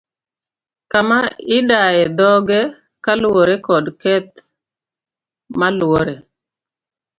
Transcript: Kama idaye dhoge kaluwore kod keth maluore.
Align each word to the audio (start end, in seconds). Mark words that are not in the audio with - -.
Kama 0.91 1.19
idaye 1.57 2.03
dhoge 2.17 2.59
kaluwore 3.03 3.55
kod 3.65 3.85
keth 4.01 4.35
maluore. 5.59 6.15